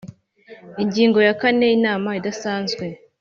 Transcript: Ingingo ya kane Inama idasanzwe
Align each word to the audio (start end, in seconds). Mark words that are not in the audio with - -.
Ingingo 0.83 1.19
ya 1.27 1.33
kane 1.41 1.65
Inama 1.77 2.09
idasanzwe 2.19 2.85